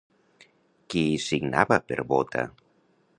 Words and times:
Qui 0.93 1.03
hi 1.09 1.19
signava 1.27 1.79
per 1.91 1.99
Bóta? 2.13 2.47